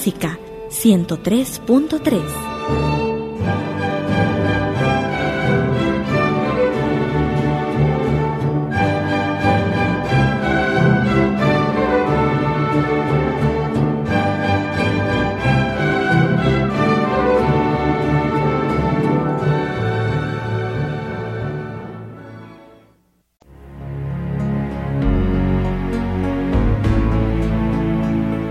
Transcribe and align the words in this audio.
Clásica 0.00 0.38
103.3. 0.70 2.22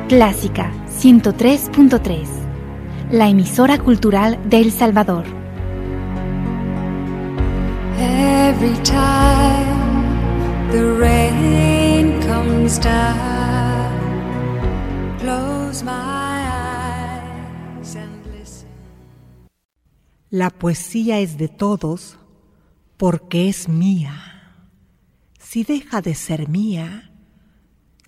Clásica 0.08 0.79
103.3, 1.02 2.28
la 3.10 3.30
emisora 3.30 3.78
cultural 3.78 4.38
de 4.50 4.60
El 4.60 4.74
Salvador. 4.74 5.24
Every 7.98 8.76
time 8.84 9.70
the 10.74 10.84
rain 11.00 12.20
comes 12.22 12.82
down, 12.82 13.94
close 15.20 15.86
my 15.86 16.44
eyes 16.50 17.96
and 17.96 18.26
listen. 18.38 18.68
La 20.30 20.50
poesía 20.50 21.20
es 21.20 21.38
de 21.38 21.48
todos 21.48 22.18
porque 22.98 23.48
es 23.48 23.70
mía. 23.70 24.18
Si 25.40 25.64
deja 25.64 26.02
de 26.02 26.14
ser 26.14 26.50
mía, 26.50 27.14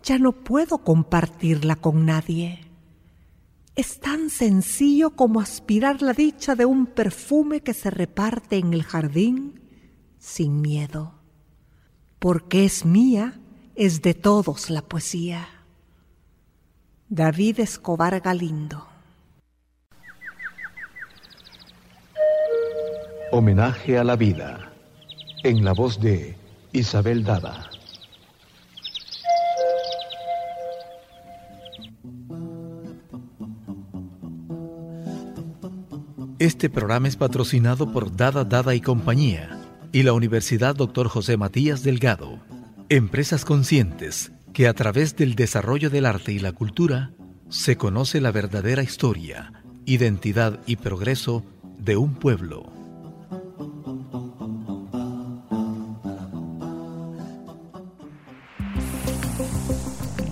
ya 0.03 0.19
no 0.19 0.33
puedo 0.33 0.79
compartirla 0.79 1.77
con 1.77 2.05
nadie. 2.05 2.70
Es 3.75 3.99
tan 3.99 4.29
sencillo 4.29 5.11
como 5.11 5.39
aspirar 5.39 6.01
la 6.01 6.13
dicha 6.13 6.55
de 6.55 6.65
un 6.65 6.87
perfume 6.87 7.61
que 7.61 7.73
se 7.73 7.89
reparte 7.89 8.57
en 8.57 8.73
el 8.73 8.83
jardín 8.83 9.61
sin 10.19 10.61
miedo. 10.61 11.13
Porque 12.19 12.65
es 12.65 12.85
mía, 12.85 13.39
es 13.75 14.01
de 14.01 14.13
todos 14.13 14.69
la 14.69 14.81
poesía. 14.81 15.47
David 17.07 17.61
Escobar 17.61 18.19
Galindo. 18.19 18.87
Homenaje 23.31 23.97
a 23.97 24.03
la 24.03 24.17
vida, 24.17 24.73
en 25.43 25.63
la 25.63 25.71
voz 25.71 25.99
de 26.01 26.35
Isabel 26.73 27.23
Dada. 27.23 27.70
Este 36.41 36.71
programa 36.71 37.07
es 37.07 37.17
patrocinado 37.17 37.93
por 37.93 38.15
Dada 38.15 38.43
Dada 38.43 38.73
y 38.73 38.81
Compañía 38.81 39.59
y 39.91 40.01
la 40.01 40.13
Universidad 40.13 40.75
Dr. 40.75 41.07
José 41.07 41.37
Matías 41.37 41.83
Delgado, 41.83 42.39
empresas 42.89 43.45
conscientes 43.45 44.31
que 44.51 44.67
a 44.67 44.73
través 44.73 45.15
del 45.15 45.35
desarrollo 45.35 45.91
del 45.91 46.07
arte 46.07 46.31
y 46.31 46.39
la 46.39 46.51
cultura 46.51 47.11
se 47.49 47.77
conoce 47.77 48.21
la 48.21 48.31
verdadera 48.31 48.81
historia, 48.81 49.53
identidad 49.85 50.59
y 50.65 50.77
progreso 50.77 51.43
de 51.77 51.97
un 51.97 52.15
pueblo. 52.15 52.73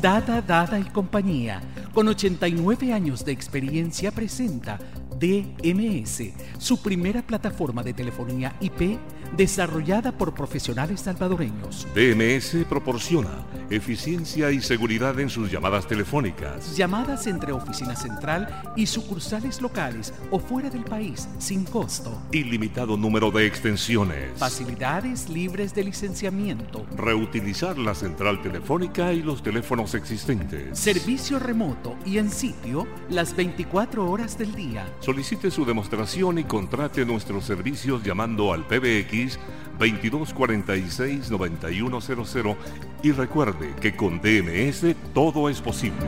Dada 0.02 0.42
Dada 0.42 0.80
y 0.80 0.86
Compañía, 0.86 1.62
con 1.94 2.08
89 2.08 2.94
años 2.94 3.24
de 3.26 3.32
experiencia, 3.32 4.12
presenta 4.12 4.80
DMS, 5.20 6.32
su 6.58 6.82
primera 6.82 7.22
plataforma 7.22 7.84
de 7.84 7.94
telefonía 7.94 8.56
IP 8.62 8.98
desarrollada 9.36 10.18
por 10.18 10.34
profesionales 10.34 11.02
salvadoreños. 11.02 11.88
DMS 11.94 12.66
proporciona 12.68 13.46
eficiencia 13.70 14.52
y 14.52 14.62
seguridad 14.62 15.20
en 15.20 15.30
sus 15.30 15.52
llamadas 15.52 15.88
telefónicas. 15.88 16.76
Llamadas 16.76 17.28
entre 17.28 17.52
oficina 17.52 17.96
central 17.96 18.64
y 18.76 18.86
sucursales 18.86 19.62
locales 19.62 20.14
o 20.32 20.40
fuera 20.40 20.70
del 20.70 20.84
país 20.84 21.28
sin 21.38 21.66
costo. 21.66 22.22
Ilimitado 22.32 22.98
número 22.98 23.32
de 23.32 23.46
extensiones. 23.46 24.38
Facilidades 24.38 25.30
libres 25.30 25.74
de 25.74 25.84
licenciamiento. 25.84 26.86
Reutilizar 26.96 27.78
la 27.78 27.96
central 27.96 28.42
telefónica 28.42 29.14
y 29.14 29.22
los 29.22 29.44
teléfonos 29.44 29.94
existentes. 29.94 30.78
Servicio 30.78 31.40
remoto 31.40 31.96
y 32.06 32.18
en 32.18 32.30
sitio 32.30 32.88
las 33.10 33.36
24 33.36 34.10
horas 34.10 34.38
del 34.38 34.56
día. 34.56 34.86
Solicite 35.00 35.52
su 35.52 35.66
demostración 35.66 36.40
y 36.40 36.44
contrate 36.44 37.06
nuestros 37.06 37.46
servicios 37.46 38.04
llamando 38.04 38.54
al 38.54 38.66
PBX 38.66 39.40
2246-9100 39.80 42.56
y 43.02 43.14
recuerde 43.14 43.74
que 43.82 43.96
con 43.96 44.22
DMS 44.22 44.94
todo 45.14 45.50
es 45.50 45.62
posible. 45.62 46.06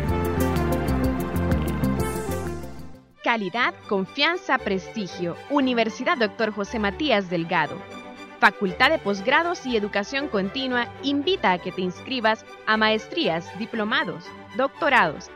Calidad, 3.24 3.74
confianza, 3.88 4.58
prestigio. 4.58 5.38
Universidad 5.50 6.18
Dr. 6.18 6.52
José 6.52 6.80
Matías 6.80 7.30
Delgado. 7.30 7.82
Facultad 8.40 8.90
de 8.90 8.98
Posgrados 8.98 9.66
y 9.68 9.78
Educación 9.78 10.28
Continua 10.28 10.88
invita 11.04 11.54
a 11.54 11.60
que 11.60 11.72
te 11.72 11.82
inscribas 11.82 12.44
a 12.66 12.76
maestrías, 12.76 13.48
diplomados, 13.60 14.26
doctorados. 14.58 15.30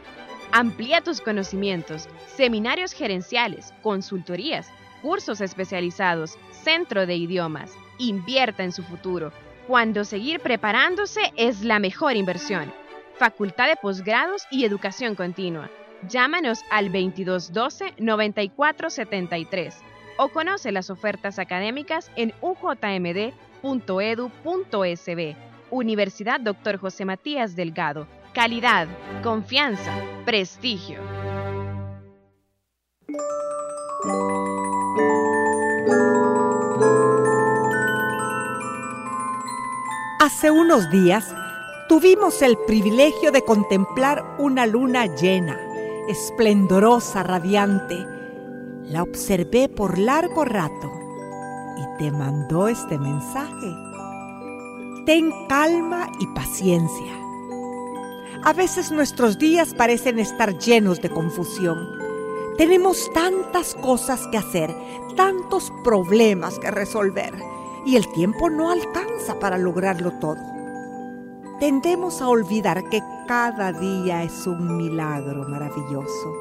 Amplía 0.51 1.01
tus 1.01 1.21
conocimientos, 1.21 2.09
seminarios 2.35 2.91
gerenciales, 2.91 3.73
consultorías, 3.83 4.67
cursos 5.03 5.39
especializados, 5.39 6.37
centro 6.51 7.05
de 7.05 7.15
idiomas 7.15 7.71
invierta 7.97 8.63
en 8.63 8.71
su 8.71 8.83
futuro, 8.83 9.31
cuando 9.67 10.05
seguir 10.05 10.39
preparándose 10.39 11.33
es 11.35 11.63
la 11.63 11.79
mejor 11.79 12.15
inversión. 12.15 12.71
Facultad 13.17 13.67
de 13.67 13.77
Posgrados 13.77 14.43
y 14.51 14.65
Educación 14.65 15.15
Continua. 15.15 15.71
Llámanos 16.07 16.59
al 16.69 16.91
2212-9473 16.91 19.73
o 20.17 20.29
conoce 20.29 20.71
las 20.71 20.89
ofertas 20.89 21.37
académicas 21.39 22.09
en 22.15 22.33
ujmd.edu.sb. 22.41 23.35
Universidad 25.71 26.39
Dr. 26.39 26.77
José 26.77 27.05
Matías 27.05 27.55
Delgado. 27.55 28.07
Calidad, 28.33 28.87
confianza, 29.23 29.91
prestigio. 30.25 30.99
Hace 40.25 40.49
unos 40.49 40.89
días 40.89 41.23
tuvimos 41.87 42.41
el 42.41 42.57
privilegio 42.65 43.31
de 43.31 43.43
contemplar 43.43 44.25
una 44.39 44.65
luna 44.65 45.05
llena, 45.05 45.55
esplendorosa, 46.07 47.21
radiante. 47.21 48.07
La 48.85 49.03
observé 49.03 49.69
por 49.69 49.99
largo 49.99 50.43
rato 50.43 50.91
y 51.77 51.99
te 51.99 52.09
mandó 52.09 52.67
este 52.67 52.97
mensaje. 52.97 53.71
Ten 55.05 55.31
calma 55.47 56.09
y 56.19 56.25
paciencia. 56.33 57.13
A 58.43 58.51
veces 58.51 58.91
nuestros 58.91 59.37
días 59.37 59.75
parecen 59.75 60.17
estar 60.17 60.57
llenos 60.57 61.03
de 61.03 61.11
confusión. 61.11 61.87
Tenemos 62.57 63.13
tantas 63.13 63.75
cosas 63.75 64.25
que 64.31 64.39
hacer, 64.39 64.75
tantos 65.15 65.71
problemas 65.83 66.57
que 66.57 66.71
resolver 66.71 67.31
y 67.85 67.95
el 67.95 68.11
tiempo 68.13 68.49
no 68.49 68.71
alcanza 68.71 69.04
para 69.33 69.57
lograrlo 69.57 70.11
todo. 70.19 70.37
Tendemos 71.59 72.21
a 72.21 72.27
olvidar 72.27 72.87
que 72.89 73.01
cada 73.27 73.73
día 73.73 74.23
es 74.23 74.45
un 74.45 74.77
milagro 74.77 75.47
maravilloso 75.47 76.33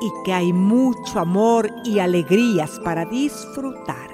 y 0.00 0.10
que 0.24 0.32
hay 0.32 0.52
mucho 0.52 1.20
amor 1.20 1.70
y 1.84 1.98
alegrías 1.98 2.80
para 2.80 3.04
disfrutar. 3.04 4.10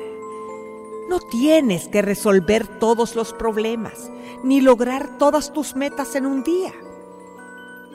No 1.08 1.20
tienes 1.20 1.86
que 1.86 2.02
resolver 2.02 2.66
todos 2.78 3.14
los 3.14 3.32
problemas 3.32 4.10
ni 4.42 4.60
lograr 4.60 5.18
todas 5.18 5.52
tus 5.52 5.76
metas 5.76 6.16
en 6.16 6.26
un 6.26 6.42
día. 6.42 6.72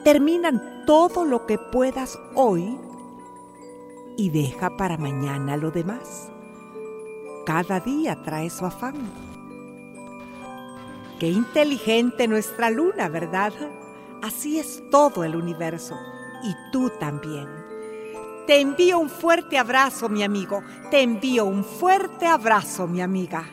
Terminan 0.04 0.84
todo 0.86 1.24
lo 1.24 1.46
que 1.46 1.58
puedas 1.58 2.18
hoy 2.34 2.78
y 4.16 4.30
deja 4.30 4.76
para 4.76 4.96
mañana 4.96 5.56
lo 5.56 5.70
demás. 5.70 6.30
Cada 7.44 7.80
día 7.80 8.22
trae 8.22 8.48
su 8.50 8.64
afán. 8.64 9.31
Qué 11.22 11.28
inteligente 11.28 12.26
nuestra 12.26 12.68
luna, 12.68 13.08
¿verdad? 13.08 13.52
Así 14.22 14.58
es 14.58 14.82
todo 14.90 15.22
el 15.22 15.36
universo. 15.36 15.94
Y 16.42 16.52
tú 16.72 16.90
también. 16.98 17.46
Te 18.48 18.60
envío 18.60 18.98
un 18.98 19.08
fuerte 19.08 19.56
abrazo, 19.56 20.08
mi 20.08 20.24
amigo. 20.24 20.64
Te 20.90 21.00
envío 21.00 21.44
un 21.44 21.62
fuerte 21.62 22.26
abrazo, 22.26 22.88
mi 22.88 23.00
amiga. 23.00 23.44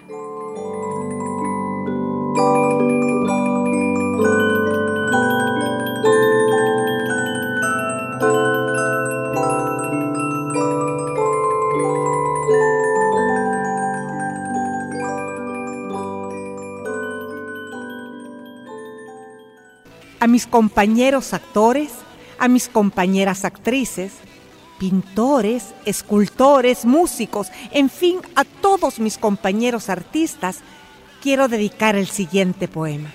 Mis 20.27 20.48
compañeros 20.48 21.33
actores, 21.33 21.92
a 22.38 22.48
mis 22.48 22.68
compañeras 22.68 23.45
actrices, 23.45 24.13
pintores, 24.80 25.74
escultores, 25.86 26.86
músicos, 26.86 27.48
en 27.71 27.89
fin, 27.89 28.19
a 28.36 28.45
todos 28.45 29.00
mis 29.00 29.18
compañeros 29.18 29.89
artistas, 29.89 30.60
quiero 31.21 31.48
dedicar 31.48 31.95
el 31.95 32.07
siguiente 32.07 32.68
poema. 32.68 33.13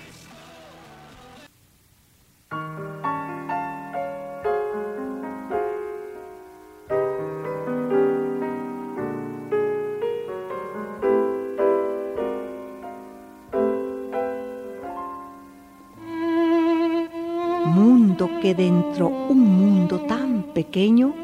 Pequeño 20.75 21.15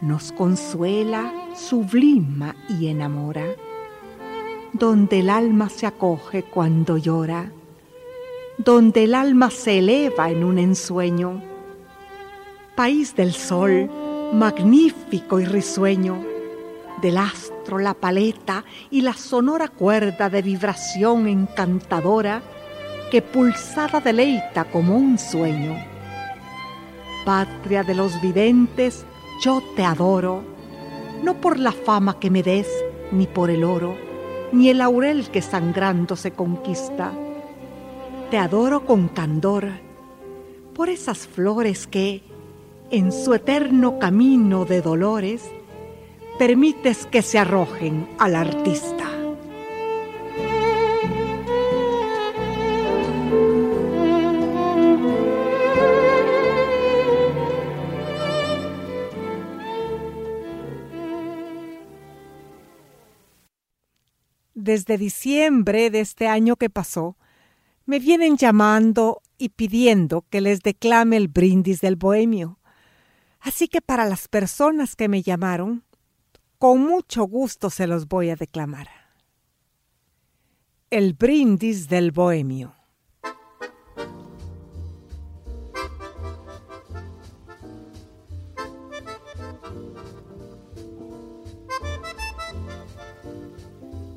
nos 0.00 0.32
consuela, 0.32 1.32
sublima 1.54 2.56
y 2.68 2.88
enamora 2.88 3.46
donde 4.72 5.20
el 5.20 5.30
alma 5.30 5.68
se 5.68 5.86
acoge 5.86 6.42
cuando 6.42 6.96
llora, 6.96 7.52
donde 8.58 9.04
el 9.04 9.14
alma 9.14 9.50
se 9.50 9.78
eleva 9.78 10.28
en 10.28 10.42
un 10.42 10.58
ensueño. 10.58 11.40
País 12.74 13.14
del 13.14 13.32
sol, 13.32 13.88
magnífico 14.32 15.38
y 15.38 15.44
risueño, 15.44 16.24
del 17.00 17.18
astro 17.18 17.78
la 17.78 17.94
paleta 17.94 18.64
y 18.90 19.02
la 19.02 19.14
sonora 19.14 19.68
cuerda 19.68 20.28
de 20.28 20.42
vibración 20.42 21.28
encantadora 21.28 22.42
que 23.12 23.22
pulsada 23.22 24.00
deleita 24.00 24.64
como 24.64 24.96
un 24.96 25.16
sueño. 25.16 25.93
Patria 27.24 27.82
de 27.82 27.94
los 27.94 28.20
videntes, 28.20 29.06
yo 29.40 29.62
te 29.76 29.84
adoro, 29.84 30.42
no 31.22 31.40
por 31.40 31.58
la 31.58 31.72
fama 31.72 32.20
que 32.20 32.30
me 32.30 32.42
des, 32.42 32.68
ni 33.12 33.26
por 33.26 33.50
el 33.50 33.64
oro, 33.64 33.96
ni 34.52 34.68
el 34.68 34.78
laurel 34.78 35.30
que 35.30 35.40
sangrando 35.40 36.16
se 36.16 36.32
conquista. 36.32 37.12
Te 38.30 38.36
adoro 38.36 38.84
con 38.84 39.08
candor 39.08 39.68
por 40.74 40.88
esas 40.88 41.26
flores 41.26 41.86
que, 41.86 42.22
en 42.90 43.10
su 43.10 43.32
eterno 43.32 43.98
camino 43.98 44.64
de 44.64 44.82
dolores, 44.82 45.50
permites 46.38 47.06
que 47.06 47.22
se 47.22 47.38
arrojen 47.38 48.08
al 48.18 48.34
artista. 48.34 49.03
Desde 64.74 64.98
diciembre 64.98 65.88
de 65.88 66.00
este 66.00 66.26
año 66.26 66.56
que 66.56 66.68
pasó, 66.68 67.16
me 67.86 68.00
vienen 68.00 68.36
llamando 68.36 69.22
y 69.38 69.50
pidiendo 69.50 70.24
que 70.30 70.40
les 70.40 70.62
declame 70.62 71.16
el 71.16 71.28
brindis 71.28 71.80
del 71.80 71.94
bohemio. 71.94 72.58
Así 73.38 73.68
que 73.68 73.80
para 73.80 74.04
las 74.04 74.26
personas 74.26 74.96
que 74.96 75.08
me 75.08 75.22
llamaron, 75.22 75.84
con 76.58 76.80
mucho 76.80 77.22
gusto 77.22 77.70
se 77.70 77.86
los 77.86 78.08
voy 78.08 78.30
a 78.30 78.36
declamar. 78.36 78.88
El 80.90 81.14
brindis 81.14 81.88
del 81.88 82.10
bohemio. 82.10 82.74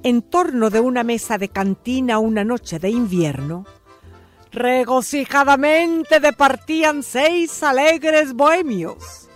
En 0.08 0.22
torno 0.22 0.70
de 0.70 0.80
una 0.80 1.04
mesa 1.04 1.38
de 1.38 1.50
cantina 1.50 2.18
una 2.18 2.46
noche 2.46 2.80
de 2.80 2.90
invierno, 2.90 3.66
regocijadamente 4.54 6.22
departían 6.22 7.04
seis 7.04 7.62
alegres 7.62 8.32
bohemios. 8.32 9.28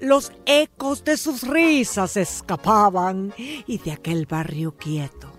Los 0.00 0.32
ecos 0.44 1.04
de 1.04 1.16
sus 1.16 1.46
risas 1.46 2.16
escapaban 2.16 3.32
y 3.38 3.78
de 3.78 3.92
aquel 3.92 4.26
barrio 4.26 4.76
quieto 4.76 5.32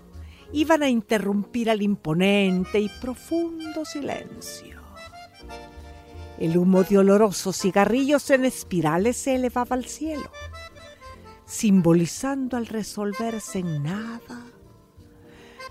iban 0.54 0.82
a 0.82 0.88
interrumpir 0.88 1.68
al 1.68 1.82
imponente 1.82 2.80
y 2.80 2.88
profundo 2.88 3.84
silencio. 3.84 4.80
El 6.38 6.56
humo 6.56 6.84
de 6.84 6.96
olorosos 6.96 7.54
cigarrillos 7.54 8.30
en 8.30 8.46
espirales 8.46 9.18
se 9.18 9.34
elevaba 9.34 9.76
al 9.76 9.84
cielo 9.84 10.30
simbolizando 11.48 12.58
al 12.58 12.66
resolverse 12.66 13.60
en 13.60 13.82
nada 13.82 14.44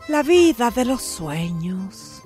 la 0.07 0.23
vida 0.23 0.71
de 0.71 0.85
los 0.85 1.03
sueños. 1.03 2.23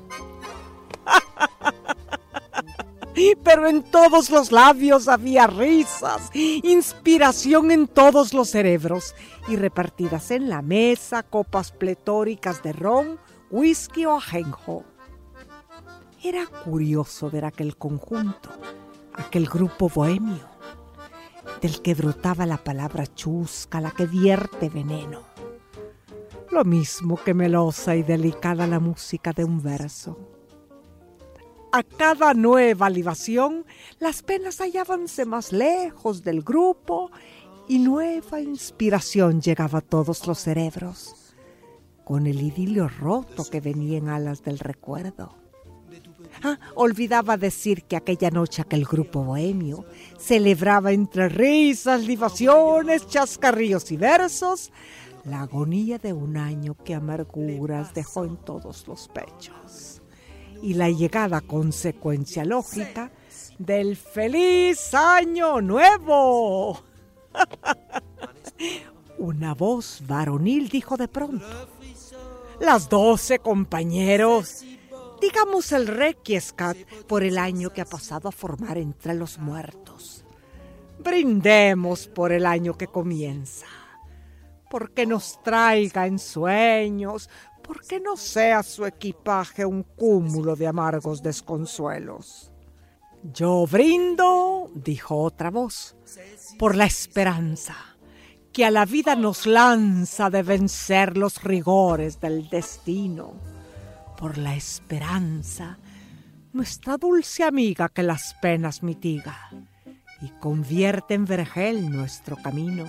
Pero 3.44 3.68
en 3.68 3.84
todos 3.84 4.30
los 4.30 4.52
labios 4.52 5.08
había 5.08 5.46
risas, 5.46 6.30
inspiración 6.34 7.72
en 7.72 7.88
todos 7.88 8.34
los 8.34 8.50
cerebros 8.50 9.14
y 9.48 9.58
repartidas 9.58 10.32
en 10.32 10.50
la 10.50 10.62
mesa 10.62 11.22
copas 11.22 11.72
pletóricas 11.72 12.64
de 12.64 12.74
ron, 12.74 13.20
whisky 13.52 14.06
o 14.06 14.16
ajenjo. 14.16 14.86
Era 16.24 16.48
curioso 16.48 17.30
ver 17.30 17.46
aquel 17.46 17.78
conjunto, 17.78 18.50
aquel 19.14 19.48
grupo 19.48 19.90
bohemio 19.90 20.51
del 21.62 21.82
que 21.82 21.94
brotaba 21.94 22.46
la 22.46 22.58
palabra 22.58 23.06
chusca, 23.08 23.80
la 23.80 23.92
que 23.92 24.08
vierte 24.08 24.70
veneno. 24.70 25.22
Lo 26.50 26.66
mismo 26.66 27.18
que 27.18 27.34
melosa 27.34 27.96
y 27.96 28.04
delicada 28.04 28.68
la 28.68 28.80
música 28.80 29.32
de 29.32 29.46
un 29.46 29.62
verso. 29.62 30.18
A 31.72 31.84
cada 31.84 32.34
nueva 32.34 32.90
libación, 32.90 33.66
las 34.00 34.24
penas 34.24 34.60
hallábanse 34.60 35.26
más 35.26 35.54
lejos 35.54 36.22
del 36.22 36.42
grupo 36.42 37.12
y 37.70 37.80
nueva 37.80 38.42
inspiración 38.42 39.40
llegaba 39.40 39.80
a 39.80 39.82
todos 39.82 40.28
los 40.28 40.40
cerebros, 40.40 41.34
con 42.04 42.28
el 42.28 42.42
idilio 42.42 42.90
roto 42.90 43.46
que 43.50 43.62
venía 43.62 44.00
en 44.00 44.10
alas 44.10 44.44
del 44.44 44.60
recuerdo. 44.60 45.41
Ah, 46.44 46.58
olvidaba 46.76 47.38
decir 47.38 47.84
que 47.84 47.96
aquella 47.96 48.30
noche 48.30 48.62
aquel 48.62 48.86
grupo 48.86 49.24
bohemio 49.24 49.86
celebraba 50.18 50.92
entre 50.92 51.30
risas, 51.30 52.04
libaciones, 52.04 53.08
chascarrillos 53.08 53.92
y 53.92 53.98
versos 53.98 54.72
la 55.26 55.42
agonía 55.42 55.98
de 55.98 56.14
un 56.14 56.38
año 56.38 56.76
que 56.84 56.96
amarguras 56.96 57.94
dejó 57.94 58.26
en 58.26 58.38
todos 58.38 58.88
los 58.88 59.08
pechos. 59.10 60.02
Y 60.62 60.74
la 60.74 60.90
llegada 60.90 61.42
consecuencia 61.42 62.46
lógica 62.46 63.12
del 63.58 63.96
feliz 63.96 64.94
año 64.94 65.62
nuevo. 65.62 66.82
Una 69.18 69.54
voz 69.54 70.04
varonil 70.08 70.70
dijo 70.70 70.98
de 70.98 71.08
pronto, 71.08 71.46
las 72.60 72.90
doce 72.90 73.40
compañeros 73.40 74.64
digamos 75.22 75.72
el 75.72 75.88
Requiescat 75.88 76.76
por 77.08 77.24
el 77.24 77.38
año 77.38 77.70
que 77.72 77.82
ha 77.82 77.86
pasado 77.86 78.28
a 78.28 78.32
formar 78.32 78.78
entre 78.80 79.14
los 79.14 79.38
muertos. 79.38 80.26
Brindemos 81.00 82.08
por 82.08 82.32
el 82.32 82.46
año 82.46 82.76
que 82.76 82.88
comienza, 82.88 83.68
porque 84.70 85.06
nos 85.06 85.42
traiga 85.44 86.08
en 86.08 86.18
sueños, 86.18 87.30
porque 87.62 88.00
no 88.00 88.18
sea 88.18 88.64
su 88.64 88.86
equipaje 88.86 89.64
un 89.64 89.84
cúmulo 89.84 90.56
de 90.56 90.68
amargos 90.68 91.22
desconsuelos. 91.22 92.52
Yo 93.24 93.68
brindo, 93.68 94.72
dijo 94.74 95.16
otra 95.16 95.52
voz, 95.52 95.96
por 96.58 96.76
la 96.76 96.86
esperanza 96.86 97.76
que 98.52 98.66
a 98.66 98.72
la 98.72 98.86
vida 98.86 99.16
nos 99.16 99.46
lanza 99.46 100.32
de 100.32 100.42
vencer 100.42 101.16
los 101.16 101.44
rigores 101.44 102.20
del 102.20 102.50
destino 102.50 103.51
por 104.22 104.38
la 104.38 104.54
esperanza, 104.56 105.80
nuestra 106.54 106.98
dulce 106.98 107.44
amiga 107.44 107.90
que 107.90 108.04
las 108.04 108.36
penas 108.36 108.84
mitiga 108.84 109.50
y 110.22 110.30
convierte 110.40 111.16
en 111.16 111.26
vergel 111.26 111.90
nuestro 111.90 112.36
camino. 112.38 112.86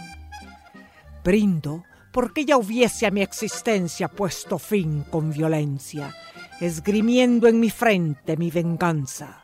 Brindo 1.25 1.85
porque 2.13 2.45
ya 2.45 2.59
hubiese 2.59 3.07
a 3.07 3.11
mi 3.11 3.23
existencia 3.23 4.09
puesto 4.09 4.59
fin 4.59 5.05
con 5.05 5.33
violencia, 5.33 6.15
esgrimiendo 6.61 7.49
en 7.49 7.61
mi 7.61 7.71
frente 7.71 8.37
mi 8.37 8.51
venganza. 8.51 9.43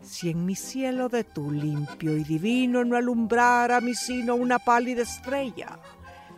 Si 0.00 0.30
en 0.30 0.46
mi 0.46 0.56
cielo 0.56 1.10
de 1.10 1.24
tu 1.24 1.50
limpio 1.50 2.16
y 2.16 2.24
divino 2.24 2.82
no 2.82 2.96
alumbrara 2.96 3.82
mi 3.82 3.94
sino 3.94 4.36
una 4.36 4.58
pálida 4.58 5.02
estrella, 5.02 5.78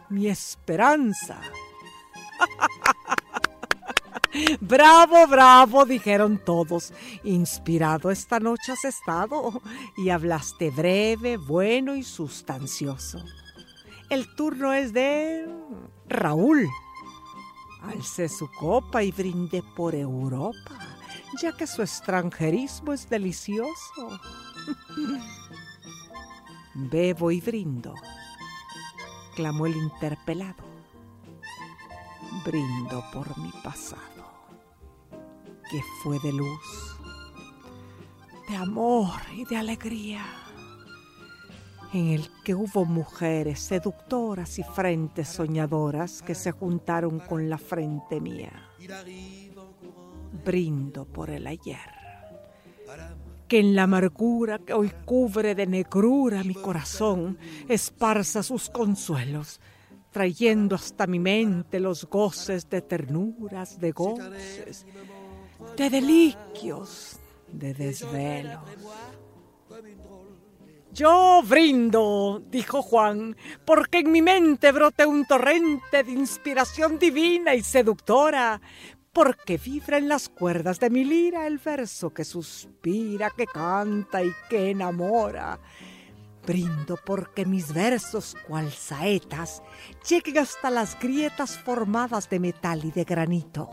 mi 0.09 0.27
esperanza. 0.27 1.41
bravo, 4.61 5.27
bravo, 5.27 5.85
dijeron 5.85 6.41
todos. 6.45 6.93
Inspirado 7.25 8.11
esta 8.11 8.41
noche 8.41 8.73
has 8.73 8.85
estado 8.85 9.61
y 9.97 10.11
hablaste 10.11 10.71
breve, 10.71 11.37
bueno 11.37 11.95
y 11.95 12.03
sustancioso. 12.03 13.23
El 14.11 14.35
turno 14.35 14.73
es 14.73 14.93
de 14.93 15.47
Raúl. 16.09 16.69
Alce 17.83 18.29
su 18.29 18.51
copa 18.51 19.03
y 19.03 19.11
brinde 19.11 19.63
por 19.75 19.95
Europa, 19.95 20.79
ya 21.41 21.53
que 21.53 21.67
su 21.67 21.83
extranjerismo 21.83 22.93
es 22.93 23.09
delicioso. 23.09 24.21
Bebo 26.75 27.31
y 27.31 27.41
brindo, 27.41 27.95
clamó 29.35 29.67
el 29.67 29.77
interpelado. 29.77 30.63
Brindo 32.45 33.05
por 33.13 33.37
mi 33.39 33.51
pasado, 33.65 34.12
que 35.73 35.83
fue 36.03 36.19
de 36.21 36.33
luz, 36.33 36.99
de 38.47 38.57
amor 38.57 39.11
y 39.35 39.47
de 39.47 39.57
alegría, 39.57 40.23
en 41.95 42.09
el 42.09 42.29
que 42.45 42.55
hubo 42.55 42.85
mujeres 42.85 43.59
seductoras 43.61 44.59
y 44.59 44.63
frentes 44.65 45.29
soñadoras 45.29 46.21
que 46.21 46.35
se 46.35 46.53
juntaron 46.53 47.21
con 47.21 47.49
la 47.49 47.57
frente 47.57 48.21
mía. 48.21 48.69
Brindo 50.45 51.07
por 51.07 51.31
el 51.31 51.47
ayer 51.47 52.03
que 53.49 53.61
en 53.61 53.75
la 53.75 53.83
amargura 53.83 54.59
que 54.59 54.73
hoy 54.73 54.91
cubre 55.05 55.55
de 55.55 55.67
negrura 55.67 56.43
mi 56.43 56.55
corazón, 56.55 57.39
esparza 57.69 58.43
sus 58.43 58.71
consuelos, 58.71 59.61
trayendo 60.11 60.75
hasta 60.75 61.07
mi 61.07 61.19
mente 61.19 61.79
los 61.79 62.07
goces 62.09 62.71
de 62.71 62.81
ternuras, 62.81 63.79
de 63.79 63.93
goces, 63.93 64.87
de 65.77 65.91
deliquios, 65.91 67.19
de 67.49 67.75
desvelos. 67.75 68.61
Yo 70.93 71.43
brindo, 71.43 72.43
dijo 72.51 72.83
Juan, 72.83 73.35
porque 73.65 74.01
en 74.01 74.13
mi 74.13 74.21
mente 74.21 74.73
brote 74.73 75.07
un 75.07 75.25
torrente 75.25 76.03
de 76.03 76.13
inspiración 76.13 76.99
divina 76.99 77.55
y 77.55 77.63
seductora, 77.63 78.61
porque 79.11 79.57
vibra 79.57 79.97
en 79.97 80.09
las 80.09 80.29
cuerdas 80.29 80.79
de 80.81 80.91
mi 80.91 81.05
lira 81.05 81.47
el 81.47 81.59
verso 81.59 82.11
que 82.11 82.25
suspira, 82.25 83.31
que 83.31 83.47
canta 83.47 84.23
y 84.23 84.33
que 84.51 84.71
enamora. 84.71 85.59
Brindo 86.47 86.99
porque 87.07 87.47
mis 87.47 87.73
versos, 87.73 88.37
cual 88.47 88.71
saetas, 88.71 89.63
lleguen 90.09 90.39
hasta 90.39 90.71
las 90.71 90.99
grietas 90.99 91.57
formadas 91.57 92.29
de 92.29 92.39
metal 92.39 92.85
y 92.85 92.91
de 92.91 93.05
granito, 93.05 93.71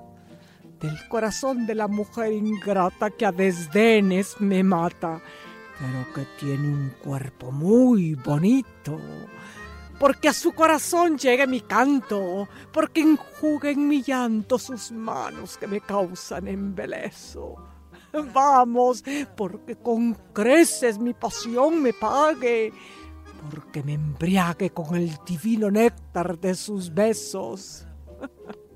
del 0.80 1.08
corazón 1.08 1.66
de 1.66 1.76
la 1.76 1.88
mujer 1.88 2.32
ingrata 2.32 3.10
que 3.10 3.26
a 3.26 3.32
desdenes 3.32 4.36
me 4.40 4.64
mata, 4.64 5.22
pero 5.78 6.14
que 6.14 6.26
tiene 6.40 6.68
un 6.68 6.94
cuerpo 7.04 7.52
muy 7.52 8.16
bonito 8.16 9.00
porque 10.00 10.30
a 10.30 10.34
su 10.34 10.54
corazón 10.54 11.18
llegue 11.18 11.46
mi 11.46 11.60
canto, 11.60 12.48
porque 12.72 13.02
enjugue 13.02 13.72
en 13.72 13.88
mi 13.88 14.02
llanto 14.02 14.58
sus 14.58 14.92
manos 14.92 15.58
que 15.58 15.68
me 15.68 15.82
causan 15.82 16.48
embeleso. 16.48 17.56
Vamos, 18.34 19.04
porque 19.36 19.76
con 19.76 20.14
creces 20.34 20.98
mi 20.98 21.14
pasión 21.14 21.84
me 21.84 21.94
pague, 21.94 22.72
porque 23.54 23.84
me 23.84 23.94
embriague 23.94 24.70
con 24.72 24.96
el 24.96 25.18
divino 25.26 25.70
néctar 25.70 26.40
de 26.40 26.56
sus 26.56 26.94
besos. 26.94 27.86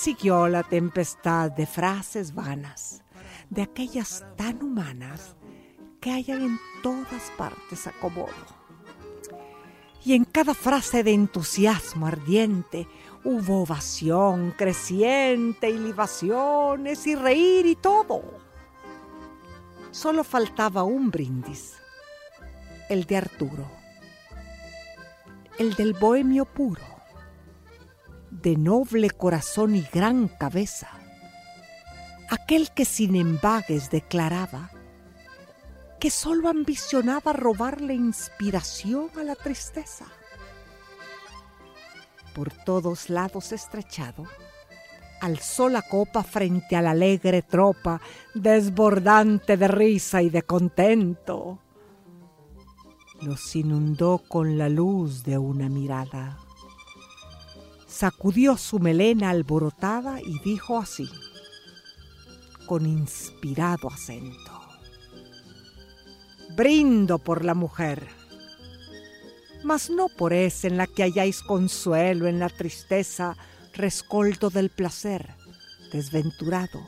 Siguió 0.00 0.48
la 0.48 0.62
tempestad 0.62 1.50
de 1.50 1.66
frases 1.66 2.34
vanas, 2.34 3.02
de 3.50 3.60
aquellas 3.60 4.24
tan 4.34 4.62
humanas 4.62 5.36
que 6.00 6.10
hayan 6.10 6.40
en 6.40 6.58
todas 6.82 7.30
partes 7.36 7.86
acomodo 7.86 8.32
y 10.02 10.14
en 10.14 10.24
cada 10.24 10.54
frase 10.54 11.04
de 11.04 11.12
entusiasmo 11.12 12.06
ardiente 12.06 12.88
hubo 13.24 13.60
ovación 13.60 14.54
creciente 14.56 15.68
y 15.68 15.76
libaciones 15.76 17.06
y 17.06 17.14
reír 17.14 17.66
y 17.66 17.76
todo. 17.76 18.22
Solo 19.90 20.24
faltaba 20.24 20.82
un 20.82 21.10
brindis, 21.10 21.74
el 22.88 23.04
de 23.04 23.18
Arturo, 23.18 23.70
el 25.58 25.74
del 25.74 25.92
bohemio 25.92 26.46
puro, 26.46 26.89
de 28.30 28.56
noble 28.56 29.10
corazón 29.10 29.74
y 29.74 29.82
gran 29.82 30.28
cabeza, 30.28 30.88
aquel 32.30 32.70
que 32.70 32.84
sin 32.84 33.16
embagues 33.16 33.90
declaraba 33.90 34.70
que 35.98 36.10
solo 36.10 36.48
ambicionaba 36.48 37.32
robarle 37.32 37.94
inspiración 37.94 39.10
a 39.18 39.22
la 39.22 39.34
tristeza. 39.34 40.06
Por 42.34 42.52
todos 42.52 43.10
lados 43.10 43.52
estrechado, 43.52 44.24
alzó 45.20 45.68
la 45.68 45.82
copa 45.82 46.22
frente 46.22 46.76
a 46.76 46.82
la 46.82 46.92
alegre 46.92 47.42
tropa, 47.42 48.00
desbordante 48.34 49.56
de 49.56 49.68
risa 49.68 50.22
y 50.22 50.30
de 50.30 50.42
contento. 50.42 51.58
Los 53.20 53.54
inundó 53.54 54.22
con 54.26 54.56
la 54.56 54.70
luz 54.70 55.22
de 55.24 55.36
una 55.36 55.68
mirada. 55.68 56.38
Sacudió 57.90 58.56
su 58.56 58.78
melena 58.78 59.30
alborotada 59.30 60.20
y 60.20 60.38
dijo 60.40 60.78
así, 60.78 61.10
con 62.66 62.86
inspirado 62.86 63.88
acento 63.88 64.60
brindo 66.60 67.18
por 67.18 67.42
la 67.42 67.54
mujer. 67.54 68.06
Mas 69.62 69.88
no 69.88 70.08
por 70.08 70.34
esa 70.34 70.66
en 70.66 70.76
la 70.76 70.86
que 70.86 71.02
halláis 71.02 71.42
consuelo 71.42 72.26
en 72.26 72.38
la 72.38 72.48
tristeza, 72.48 73.34
rescoldo 73.72 74.50
del 74.50 74.68
placer, 74.68 75.34
desventurado. 75.90 76.80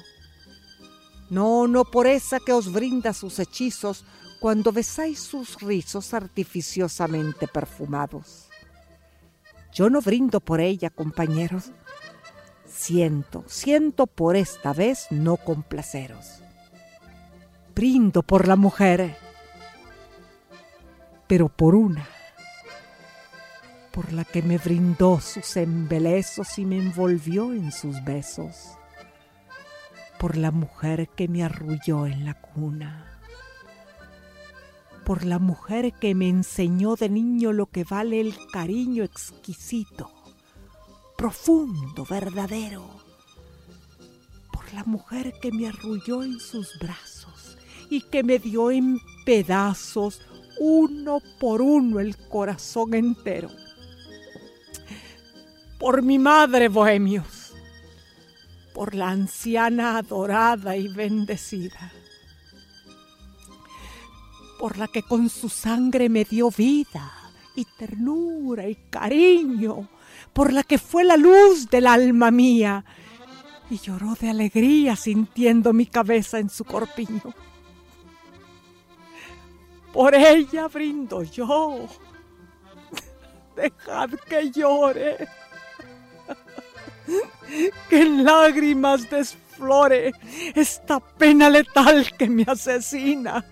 No, 1.31 1.67
no 1.67 1.85
por 1.85 2.07
esa 2.07 2.39
que 2.39 2.53
os 2.53 2.71
brinda 2.71 3.15
sus 3.15 3.39
hechizos 3.39 4.05
cuando 4.41 4.73
besáis 4.73 5.21
sus 5.21 5.61
rizos 5.63 6.13
artificiosamente 6.13 7.49
perfumados. 7.49 8.52
Yo 9.73 9.91
no 9.91 10.01
brindo 10.01 10.41
por 10.41 10.61
ella, 10.61 10.91
compañeros. 10.91 11.71
Siento, 12.67 13.45
siento 13.47 14.07
por 14.07 14.37
esta 14.37 14.73
vez 14.73 15.07
no 15.11 15.37
complaceros. 15.37 16.43
Brindo 17.75 18.23
por 18.23 18.49
la 18.49 18.57
mujer 18.57 19.17
pero 21.33 21.49
por 21.49 21.75
una, 21.75 22.07
por 23.91 24.13
la 24.13 24.23
que 24.23 24.43
me 24.43 24.59
brindó 24.59 25.19
sus 25.19 25.57
embelezos 25.57 26.59
y 26.59 26.67
me 26.67 26.77
envolvió 26.77 27.55
en 27.55 27.73
sus 27.73 28.05
besos, 28.05 28.77
por 30.19 30.37
la 30.37 30.51
mujer 30.51 31.09
que 31.09 31.29
me 31.29 31.43
arrulló 31.43 32.07
en 32.07 32.27
la 32.27 32.35
cuna, 32.35 33.12
por 35.05 35.25
la 35.25 35.39
mujer 35.39 35.93
que 35.95 36.15
me 36.15 36.29
enseñó 36.29 36.95
de 36.95 37.09
niño 37.09 37.53
lo 37.53 37.67
que 37.67 37.85
vale 37.85 38.21
el 38.21 38.35
cariño 38.53 39.03
exquisito, 39.03 40.11
profundo, 41.17 42.07
verdadero, 42.09 42.85
por 44.53 44.73
la 44.73 44.85
mujer 44.85 45.35
que 45.41 45.51
me 45.51 45.69
arrulló 45.69 46.23
en 46.23 46.39
sus 46.39 46.79
brazos 46.79 47.57
y 47.91 48.03
que 48.03 48.23
me 48.23 48.39
dio 48.39 48.71
en 48.71 49.01
pedazos 49.25 50.21
uno 50.59 51.21
por 51.41 51.61
uno 51.61 51.99
el 52.01 52.17
corazón 52.29 52.95
entero. 52.95 53.51
Por 55.79 56.03
mi 56.03 56.19
madre, 56.19 56.69
bohemios, 56.69 57.53
por 58.73 58.95
la 58.95 59.11
anciana 59.11 59.99
adorada 59.99 60.77
y 60.77 60.87
bendecida, 60.87 61.93
por 64.63 64.79
la 64.79 64.87
que 64.87 65.03
con 65.03 65.29
su 65.29 65.49
sangre 65.49 66.09
me 66.09 66.25
dio 66.25 66.49
vida 66.49 67.11
y 67.57 67.65
ternura 67.65 68.69
y 68.69 68.77
cariño, 68.89 69.89
por 70.33 70.53
la 70.53 70.63
que 70.63 70.79
fue 70.79 71.03
la 71.03 71.17
luz 71.17 71.69
del 71.69 71.89
alma 71.89 72.31
mía 72.31 72.85
y 73.69 73.79
lloró 73.79 74.15
de 74.15 74.31
alegría 74.31 74.95
sintiendo 74.95 75.73
mi 75.73 75.87
cabeza 75.87 76.39
en 76.39 76.49
su 76.49 76.65
corpiño 76.65 77.35
por 79.93 80.15
ella 80.15 80.69
brindo 80.69 81.25
yo. 81.25 81.89
Dejad 83.57 84.11
que 84.29 84.51
llore. 84.53 85.29
Que 87.91 88.01
en 88.01 88.25
lágrimas 88.25 89.11
desflore 89.11 90.13
esta 90.55 91.01
pena 91.01 91.51
letal 91.51 92.11
que 92.17 92.29
me 92.29 92.45
asesina. 92.45 93.45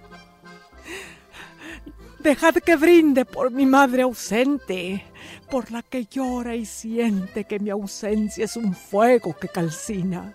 Dejad 2.22 2.56
que 2.56 2.76
brinde 2.76 3.24
por 3.24 3.50
mi 3.50 3.64
madre 3.64 4.02
ausente, 4.02 5.02
por 5.50 5.70
la 5.70 5.82
que 5.82 6.04
llora 6.04 6.54
y 6.54 6.66
siente 6.66 7.44
que 7.44 7.58
mi 7.58 7.70
ausencia 7.70 8.44
es 8.44 8.56
un 8.56 8.74
fuego 8.74 9.34
que 9.34 9.48
calcina, 9.48 10.34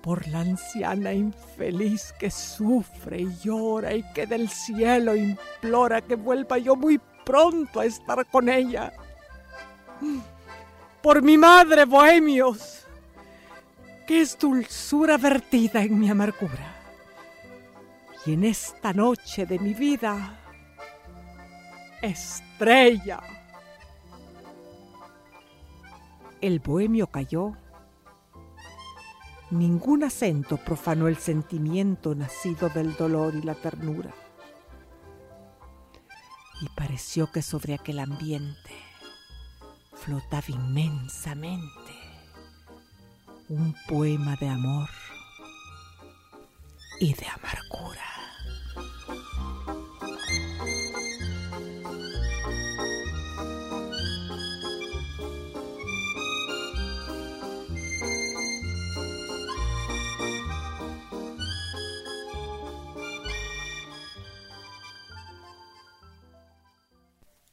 por 0.00 0.28
la 0.28 0.40
anciana 0.40 1.12
infeliz 1.12 2.14
que 2.20 2.30
sufre 2.30 3.22
y 3.22 3.36
llora 3.42 3.94
y 3.94 4.04
que 4.12 4.28
del 4.28 4.48
cielo 4.48 5.16
implora 5.16 6.02
que 6.02 6.14
vuelva 6.14 6.56
yo 6.58 6.76
muy 6.76 7.00
pronto 7.24 7.80
a 7.80 7.84
estar 7.86 8.24
con 8.26 8.48
ella. 8.48 8.92
Por 11.02 11.20
mi 11.20 11.36
madre, 11.36 11.84
bohemios, 11.84 12.86
que 14.06 14.20
es 14.20 14.38
dulzura 14.38 15.18
vertida 15.18 15.82
en 15.82 15.98
mi 15.98 16.08
amargura. 16.08 16.76
Y 18.24 18.34
en 18.34 18.44
esta 18.44 18.92
noche 18.92 19.46
de 19.46 19.58
mi 19.58 19.74
vida, 19.74 20.36
estrella. 22.02 23.20
El 26.40 26.60
bohemio 26.60 27.06
cayó. 27.08 27.52
Ningún 29.50 30.04
acento 30.04 30.56
profanó 30.56 31.08
el 31.08 31.16
sentimiento 31.16 32.14
nacido 32.14 32.68
del 32.68 32.94
dolor 32.96 33.34
y 33.34 33.42
la 33.42 33.54
ternura. 33.54 34.14
Y 36.62 36.68
pareció 36.76 37.30
que 37.30 37.42
sobre 37.42 37.74
aquel 37.74 37.98
ambiente 37.98 38.70
flotaba 39.94 40.44
inmensamente 40.48 41.70
un 43.48 43.74
poema 43.88 44.36
de 44.36 44.48
amor 44.48 44.88
y 47.00 47.12
de 47.14 47.26
amargura. 47.26 48.19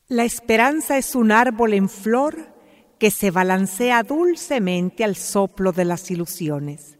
La 0.09 0.23
esperanza 0.23 0.97
es 0.97 1.15
un 1.15 1.33
árbol 1.33 1.73
en 1.73 1.89
flor 1.89 2.53
que 2.97 3.11
se 3.11 3.29
balancea 3.29 4.03
dulcemente 4.03 5.03
al 5.03 5.17
soplo 5.17 5.73
de 5.73 5.83
las 5.83 6.09
ilusiones. 6.09 6.97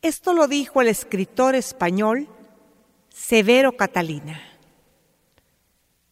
Esto 0.00 0.32
lo 0.32 0.48
dijo 0.48 0.80
el 0.80 0.88
escritor 0.88 1.54
español 1.54 2.26
Severo 3.10 3.76
Catalina. 3.76 4.40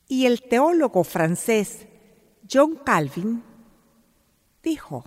Y 0.07 0.27
el 0.27 0.43
teólogo 0.43 1.05
francés 1.05 1.87
John 2.51 2.77
Calvin 2.85 3.43
dijo, 4.63 5.07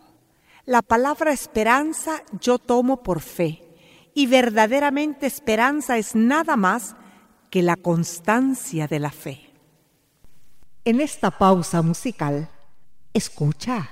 la 0.65 0.81
palabra 0.81 1.31
esperanza 1.31 2.23
yo 2.39 2.57
tomo 2.57 3.03
por 3.03 3.21
fe, 3.21 3.61
y 4.15 4.25
verdaderamente 4.25 5.27
esperanza 5.27 5.99
es 5.99 6.15
nada 6.15 6.55
más 6.55 6.95
que 7.51 7.61
la 7.61 7.75
constancia 7.75 8.87
de 8.87 8.99
la 8.99 9.11
fe. 9.11 9.50
En 10.83 10.99
esta 10.99 11.29
pausa 11.29 11.83
musical, 11.83 12.49
escucha. 13.13 13.91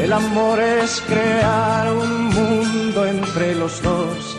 El 0.00 0.12
amor 0.12 0.60
es 0.60 1.02
crear 1.06 1.92
un 1.92 2.24
mundo 2.26 3.06
entre 3.06 3.54
los 3.54 3.82
dos 3.82 4.36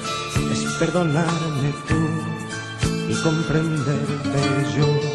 perdonarme 0.79 1.73
tú 1.87 1.95
y 3.09 3.13
comprenderte 3.23 4.39
yo. 4.75 5.14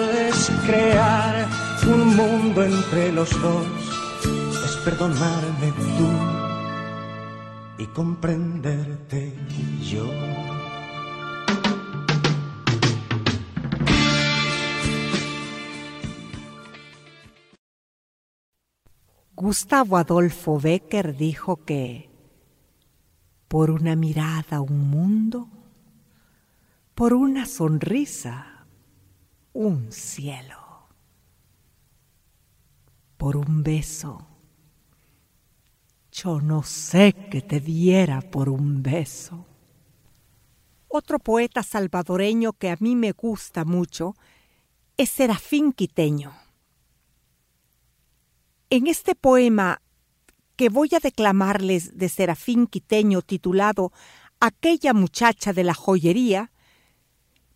crear 0.65 1.47
un 1.87 2.15
mundo 2.15 2.63
entre 2.63 3.11
los 3.11 3.29
dos 3.41 3.65
es 4.65 4.77
perdonarme 4.83 5.71
tú 5.97 6.09
y 7.77 7.85
comprenderte 7.87 9.33
yo. 9.81 10.05
Gustavo 19.33 19.97
Adolfo 19.97 20.59
Becker 20.59 21.17
dijo 21.17 21.65
que 21.65 22.11
por 23.47 23.71
una 23.71 23.95
mirada 23.95 24.61
un 24.61 24.89
mundo, 24.89 25.49
por 26.93 27.13
una 27.13 27.47
sonrisa 27.47 28.50
un 29.53 29.91
cielo 29.91 30.87
por 33.17 33.37
un 33.37 33.63
beso. 33.63 34.25
Yo 36.11 36.41
no 36.41 36.63
sé 36.63 37.13
qué 37.29 37.41
te 37.41 37.59
diera 37.59 38.21
por 38.21 38.49
un 38.49 38.81
beso. 38.81 39.45
Otro 40.87 41.19
poeta 41.19 41.63
salvadoreño 41.63 42.53
que 42.53 42.69
a 42.69 42.77
mí 42.79 42.95
me 42.95 43.11
gusta 43.11 43.63
mucho 43.63 44.15
es 44.97 45.09
Serafín 45.09 45.71
Quiteño. 45.71 46.33
En 48.69 48.87
este 48.87 49.15
poema 49.15 49.81
que 50.55 50.69
voy 50.69 50.89
a 50.95 50.99
declamarles 50.99 51.97
de 51.97 52.09
Serafín 52.09 52.67
Quiteño 52.67 53.21
titulado 53.21 53.91
Aquella 54.39 54.93
muchacha 54.93 55.53
de 55.53 55.63
la 55.63 55.73
joyería, 55.73 56.51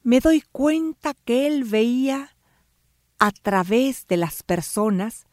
me 0.05 0.19
doy 0.19 0.41
cuenta 0.51 1.15
que 1.15 1.47
él 1.47 1.63
veía 1.63 2.37
a 3.17 3.31
través 3.31 4.05
de 4.05 4.17
las 4.17 4.43
personas 4.43 5.25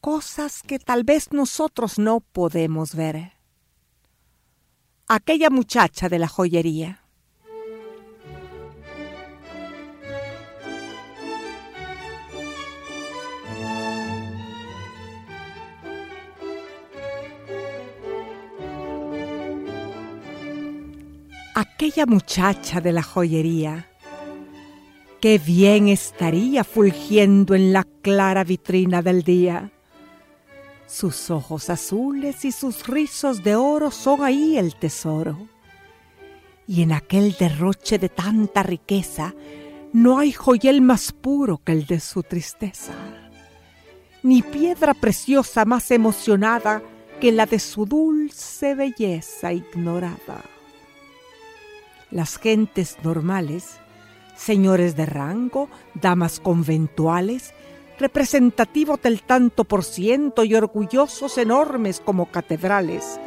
cosas 0.00 0.62
que 0.62 0.78
tal 0.78 1.04
vez 1.04 1.32
nosotros 1.32 1.98
no 1.98 2.20
podemos 2.20 2.94
ver. 2.94 3.34
Aquella 5.06 5.50
muchacha 5.50 6.08
de 6.08 6.18
la 6.18 6.28
joyería. 6.28 7.03
Aquella 21.54 22.06
muchacha 22.06 22.80
de 22.80 22.92
la 22.92 23.02
joyería. 23.02 23.86
Qué 25.20 25.38
bien 25.38 25.88
estaría 25.88 26.64
fulgiendo 26.64 27.54
en 27.54 27.72
la 27.72 27.84
clara 28.02 28.44
vitrina 28.44 29.00
del 29.02 29.22
día 29.22 29.70
sus 30.94 31.30
ojos 31.30 31.70
azules 31.70 32.44
y 32.44 32.52
sus 32.52 32.86
rizos 32.86 33.42
de 33.42 33.56
oro 33.56 33.90
son 33.90 34.22
ahí 34.22 34.56
el 34.56 34.76
tesoro. 34.76 35.48
Y 36.68 36.82
en 36.82 36.92
aquel 36.92 37.34
derroche 37.38 37.98
de 37.98 38.08
tanta 38.08 38.62
riqueza 38.62 39.34
no 39.92 40.18
hay 40.18 40.30
joyel 40.30 40.82
más 40.82 41.10
puro 41.10 41.60
que 41.64 41.72
el 41.72 41.86
de 41.86 41.98
su 41.98 42.22
tristeza, 42.22 42.92
ni 44.22 44.42
piedra 44.42 44.94
preciosa 44.94 45.64
más 45.64 45.90
emocionada 45.90 46.80
que 47.20 47.32
la 47.32 47.46
de 47.46 47.58
su 47.58 47.86
dulce 47.86 48.76
belleza 48.76 49.52
ignorada. 49.52 50.53
Las 52.14 52.38
gentes 52.38 52.96
normales, 53.02 53.80
señores 54.36 54.94
de 54.94 55.04
rango, 55.04 55.68
damas 55.94 56.38
conventuales, 56.38 57.52
representativos 57.98 59.02
del 59.02 59.22
tanto 59.22 59.64
por 59.64 59.82
ciento 59.82 60.44
y 60.44 60.54
orgullosos 60.54 61.38
enormes 61.38 61.98
como 61.98 62.26
catedrales, 62.26 63.18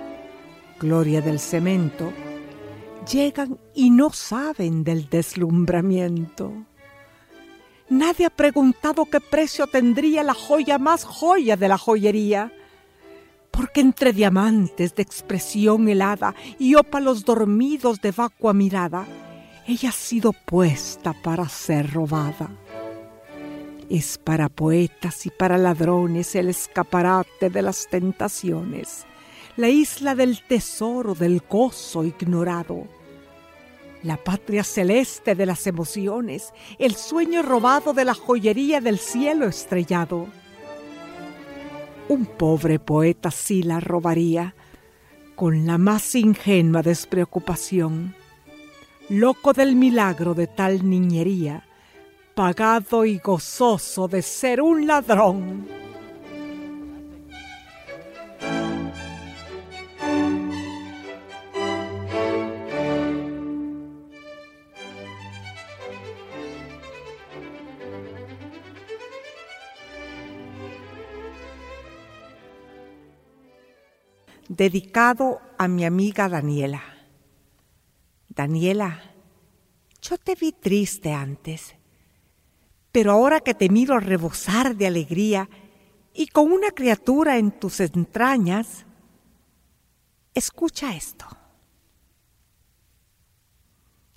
gloria 0.79 1.19
del 1.19 1.39
cemento, 1.39 2.13
llegan 3.11 3.59
y 3.75 3.89
no 3.89 4.09
saben 4.11 4.85
del 4.85 5.09
deslumbramiento. 5.09 6.53
Nadie 7.89 8.27
ha 8.27 8.29
preguntado 8.29 9.03
qué 9.03 9.19
precio 9.19 9.67
tendría 9.67 10.23
la 10.23 10.33
joya 10.33 10.77
más 10.77 11.03
joya 11.03 11.57
de 11.57 11.67
la 11.67 11.77
joyería, 11.77 12.53
porque 13.57 13.81
entre 13.81 14.13
diamantes 14.13 14.93
de 14.93 15.01
expresión 15.01 15.89
helada 15.89 16.35
y 16.59 16.75
ópalos 16.75 17.25
dormidos 17.25 17.99
de 17.99 18.11
vacua 18.11 18.53
mirada, 18.53 19.07
ella 19.67 19.89
ha 19.89 19.93
sido 19.93 20.31
puesta 20.31 21.13
para 21.23 21.49
ser 21.49 21.91
robada. 21.91 22.51
Es 23.89 24.19
para 24.19 24.47
poetas 24.47 25.25
y 25.25 25.31
para 25.31 25.57
ladrones 25.57 26.35
el 26.35 26.49
escaparate 26.49 27.49
de 27.49 27.63
las 27.63 27.87
tentaciones, 27.87 29.07
la 29.55 29.69
isla 29.69 30.13
del 30.13 30.43
tesoro 30.43 31.15
del 31.15 31.41
gozo 31.49 32.03
ignorado, 32.03 32.85
la 34.03 34.17
patria 34.17 34.63
celeste 34.63 35.33
de 35.33 35.47
las 35.47 35.65
emociones, 35.65 36.53
el 36.77 36.93
sueño 36.93 37.41
robado 37.41 37.93
de 37.93 38.05
la 38.05 38.13
joyería 38.13 38.81
del 38.81 38.99
cielo 38.99 39.47
estrellado. 39.47 40.27
Un 42.09 42.25
pobre 42.25 42.79
poeta 42.79 43.31
sí 43.31 43.63
la 43.63 43.79
robaría 43.79 44.55
con 45.35 45.65
la 45.65 45.77
más 45.77 46.15
ingenua 46.15 46.81
despreocupación, 46.81 48.15
loco 49.09 49.53
del 49.53 49.75
milagro 49.75 50.33
de 50.33 50.47
tal 50.47 50.89
niñería 50.89 51.67
pagado 52.37 53.03
y 53.03 53.17
gozoso 53.17 54.07
de 54.07 54.21
ser 54.21 54.61
un 54.61 54.85
ladrón. 54.85 55.86
Dedicado 74.57 75.39
a 75.57 75.67
mi 75.67 75.85
amiga 75.85 76.27
Daniela. 76.27 76.83
Daniela, 78.27 79.15
yo 80.01 80.17
te 80.17 80.35
vi 80.35 80.51
triste 80.51 81.13
antes 81.13 81.77
pero 82.97 83.11
ahora 83.11 83.41
que 83.41 83.53
te 83.53 83.69
miro 83.69 83.99
rebosar 83.99 84.75
de 84.75 84.87
alegría 84.87 85.47
y 86.15 86.25
con 86.29 86.51
una 86.51 86.71
criatura 86.71 87.37
en 87.37 87.51
tus 87.51 87.79
entrañas, 87.79 88.87
escucha 90.33 90.95
esto. 90.95 91.27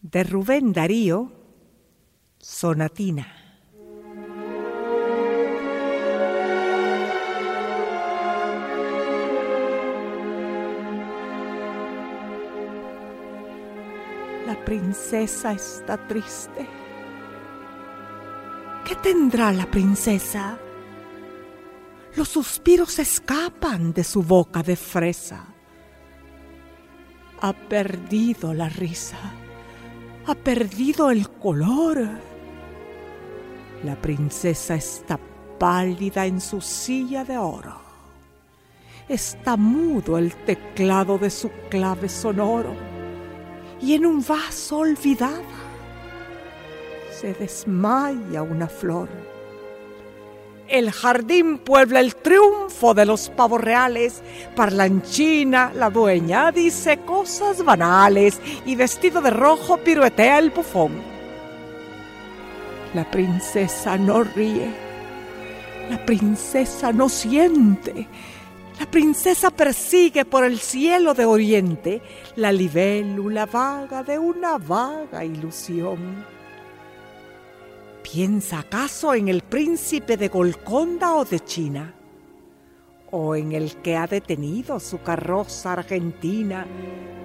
De 0.01 0.25
Rubén 0.25 0.73
Darío, 0.73 1.31
Sonatina. 2.39 3.40
La 14.51 14.65
princesa 14.65 15.53
está 15.53 15.97
triste 16.09 16.67
¿Qué 18.85 18.97
tendrá 18.97 19.53
la 19.53 19.71
princesa? 19.71 20.59
Los 22.17 22.31
suspiros 22.31 22.99
escapan 22.99 23.93
de 23.93 24.03
su 24.03 24.25
boca 24.25 24.65
de 24.65 24.75
fresa. 24.75 25.45
Ha 27.43 27.53
perdido 27.53 28.53
la 28.53 28.69
risa, 28.69 29.19
ha 30.27 30.35
perdido 30.35 31.13
el 31.13 31.31
color. 31.31 32.09
La 33.85 33.95
princesa 33.95 34.75
está 34.75 35.17
pálida 35.61 36.27
en 36.27 36.41
su 36.41 36.61
silla 36.61 37.23
de 37.23 37.39
oro. 37.39 37.81
Está 39.09 39.57
mudo 39.57 40.19
el 40.19 40.35
teclado 40.35 41.19
de 41.19 41.31
su 41.31 41.53
clave 41.71 42.09
sonoro 42.09 42.90
y 43.83 43.95
en 43.95 44.07
un 44.07 44.25
vaso 44.25 44.79
olvidada 44.79 45.41
se 47.21 47.35
desmaya 47.35 48.43
una 48.43 48.69
flor. 48.69 49.09
El 50.69 50.93
jardín 50.93 51.59
puebla 51.59 51.99
el 51.99 52.15
triunfo 52.15 52.95
de 52.95 53.05
los 53.05 53.29
pavos 53.31 53.61
reales. 53.61 54.23
Parlanchina, 54.55 55.73
la 55.75 55.91
dueña, 55.91 56.53
dice 56.53 56.99
cosas 56.99 57.65
banales 57.65 58.41
y 58.65 58.77
vestido 58.77 59.21
de 59.21 59.31
rojo 59.31 59.79
piruetea 59.79 60.39
el 60.39 60.51
bufón. 60.51 60.93
La 62.95 63.11
princesa 63.11 63.99
no 63.99 64.23
ríe, 64.23 64.71
la 65.91 66.05
princesa 66.07 66.93
no 66.93 67.09
siente, 67.09 68.07
la 68.81 68.91
princesa 68.91 69.51
persigue 69.51 70.25
por 70.25 70.43
el 70.43 70.59
cielo 70.59 71.13
de 71.13 71.27
oriente 71.27 72.03
la 72.37 72.51
libélula 72.51 73.47
vaga 73.47 74.03
de 74.03 74.19
una 74.19 74.57
vaga 74.57 75.25
ilusión 75.25 76.25
¿Piensa 78.03 78.61
acaso 78.61 79.15
en 79.15 79.29
el 79.29 79.43
príncipe 79.43 80.17
de 80.17 80.29
Golconda 80.29 81.15
o 81.15 81.25
de 81.25 81.39
China? 81.41 81.95
¿O 83.13 83.37
en 83.37 83.53
el 83.53 83.77
que 83.77 83.97
ha 83.97 84.07
detenido 84.07 84.81
su 84.81 85.01
carroza 85.03 85.75
argentina 85.75 86.67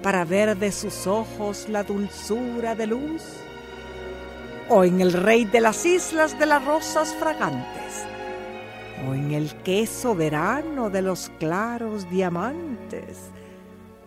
para 0.02 0.24
ver 0.24 0.56
de 0.56 0.70
sus 0.70 1.08
ojos 1.08 1.68
la 1.68 1.82
dulzura 1.82 2.76
de 2.76 2.86
luz? 2.86 3.22
¿O 4.68 4.84
en 4.84 5.00
el 5.00 5.12
rey 5.12 5.44
de 5.44 5.60
las 5.60 5.84
islas 5.86 6.38
de 6.38 6.46
las 6.46 6.64
rosas 6.64 7.14
fragantes? 7.14 8.15
¿O 9.04 9.14
en 9.14 9.32
el 9.32 9.54
que 9.62 9.82
es 9.82 9.90
soberano 9.90 10.88
de 10.88 11.02
los 11.02 11.30
claros 11.38 12.08
diamantes? 12.08 13.30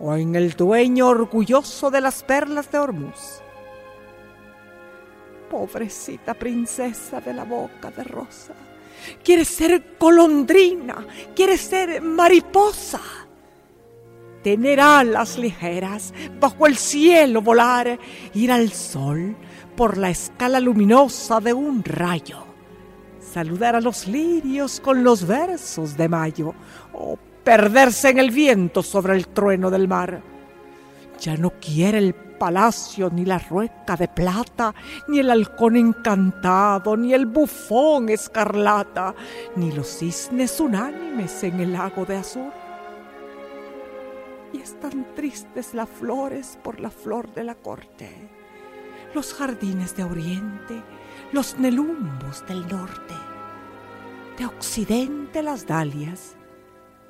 ¿O 0.00 0.16
en 0.16 0.34
el 0.34 0.52
dueño 0.54 1.08
orgulloso 1.08 1.90
de 1.90 2.00
las 2.00 2.22
perlas 2.22 2.70
de 2.72 2.78
Hormuz? 2.78 3.40
Pobrecita 5.50 6.34
princesa 6.34 7.20
de 7.20 7.34
la 7.34 7.44
boca 7.44 7.90
de 7.90 8.04
rosa. 8.04 8.54
Quiere 9.22 9.44
ser 9.44 9.96
golondrina, 9.98 11.06
quiere 11.34 11.56
ser 11.56 12.02
mariposa. 12.02 13.00
Tener 14.42 14.80
alas 14.80 15.38
ligeras, 15.38 16.14
bajo 16.40 16.66
el 16.66 16.76
cielo 16.76 17.42
volar, 17.42 17.98
ir 18.34 18.50
al 18.50 18.72
sol 18.72 19.36
por 19.76 19.98
la 19.98 20.10
escala 20.10 20.60
luminosa 20.60 21.40
de 21.40 21.52
un 21.52 21.84
rayo. 21.84 22.49
Saludar 23.32 23.76
a 23.76 23.80
los 23.80 24.08
lirios 24.08 24.80
con 24.80 25.04
los 25.04 25.24
versos 25.24 25.96
de 25.96 26.08
mayo 26.08 26.52
o 26.92 27.16
perderse 27.44 28.10
en 28.10 28.18
el 28.18 28.30
viento 28.30 28.82
sobre 28.82 29.14
el 29.14 29.28
trueno 29.28 29.70
del 29.70 29.86
mar. 29.86 30.20
Ya 31.20 31.36
no 31.36 31.50
quiere 31.60 31.98
el 31.98 32.14
palacio, 32.14 33.10
ni 33.10 33.24
la 33.24 33.38
rueca 33.38 33.96
de 33.96 34.08
plata, 34.08 34.74
ni 35.06 35.20
el 35.20 35.30
halcón 35.30 35.76
encantado, 35.76 36.96
ni 36.96 37.14
el 37.14 37.26
bufón 37.26 38.08
escarlata, 38.08 39.14
ni 39.54 39.70
los 39.70 39.86
cisnes 39.86 40.58
unánimes 40.58 41.44
en 41.44 41.60
el 41.60 41.74
lago 41.74 42.04
de 42.04 42.16
azul. 42.16 42.50
Y 44.52 44.60
están 44.60 45.06
tristes 45.14 45.74
las 45.74 45.88
flores 45.88 46.58
por 46.64 46.80
la 46.80 46.90
flor 46.90 47.32
de 47.34 47.44
la 47.44 47.54
corte, 47.54 48.39
los 49.14 49.34
jardines 49.34 49.96
de 49.96 50.04
oriente, 50.04 50.82
los 51.32 51.58
nelumbos 51.58 52.46
del 52.46 52.66
norte, 52.68 53.14
de 54.38 54.46
occidente 54.46 55.42
las 55.42 55.66
dalias 55.66 56.36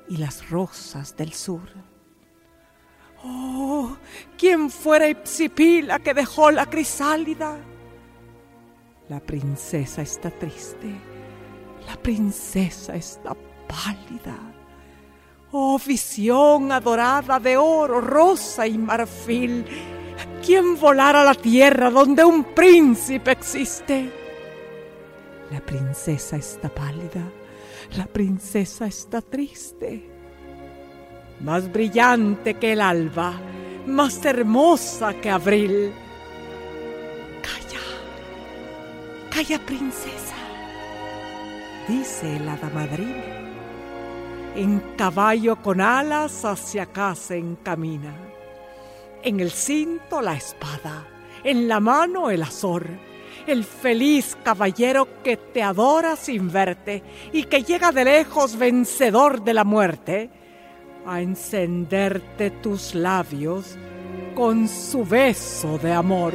y 0.07 0.17
las 0.17 0.49
rosas 0.49 1.15
del 1.15 1.33
sur. 1.33 1.69
Oh, 3.23 3.95
¿quién 4.37 4.69
fuera 4.69 5.07
Ipsipila 5.07 5.99
que 5.99 6.13
dejó 6.13 6.49
la 6.51 6.65
crisálida? 6.65 7.57
La 9.09 9.19
princesa 9.19 10.01
está 10.01 10.31
triste, 10.31 10.89
la 11.85 11.95
princesa 11.97 12.95
está 12.95 13.35
pálida. 13.67 14.37
Oh, 15.51 15.77
visión 15.85 16.71
adorada 16.71 17.39
de 17.39 17.57
oro, 17.57 17.99
rosa 18.01 18.65
y 18.65 18.77
marfil, 18.77 19.65
¿quién 20.45 20.79
volara 20.79 21.21
a 21.21 21.25
la 21.25 21.35
tierra 21.35 21.89
donde 21.89 22.23
un 22.23 22.43
príncipe 22.43 23.31
existe? 23.31 24.11
La 25.51 25.59
princesa 25.59 26.37
está 26.37 26.69
pálida, 26.69 27.23
la 27.97 28.05
princesa 28.05 28.87
está 28.87 29.21
triste 29.21 30.11
más 31.43 31.71
brillante 31.71 32.55
que 32.55 32.73
el 32.73 32.81
alba, 32.81 33.33
más 33.87 34.23
hermosa 34.25 35.13
que 35.15 35.29
abril. 35.29 35.91
Calla, 37.41 37.81
calla 39.29 39.65
princesa, 39.65 40.35
dice 41.87 42.37
el 42.37 42.47
hada 42.47 42.69
madrina. 42.69 43.39
En 44.55 44.79
caballo 44.97 45.55
con 45.55 45.81
alas 45.81 46.43
hacia 46.43 46.87
se 47.15 47.37
encamina. 47.37 48.30
En 49.23 49.39
el 49.39 49.51
cinto 49.51 50.21
la 50.21 50.35
espada, 50.35 51.07
en 51.43 51.67
la 51.67 51.79
mano 51.79 52.31
el 52.31 52.41
azor, 52.41 52.87
el 53.45 53.63
feliz 53.63 54.37
caballero 54.43 55.07
que 55.23 55.37
te 55.37 55.61
adora 55.61 56.15
sin 56.15 56.51
verte 56.51 57.03
y 57.31 57.43
que 57.43 57.63
llega 57.63 57.91
de 57.91 58.05
lejos 58.05 58.57
vencedor 58.57 59.43
de 59.43 59.53
la 59.53 59.63
muerte 59.63 60.29
a 61.05 61.21
encenderte 61.21 62.51
tus 62.51 62.95
labios 62.95 63.77
con 64.35 64.67
su 64.67 65.05
beso 65.05 65.77
de 65.77 65.91
amor. 65.91 66.33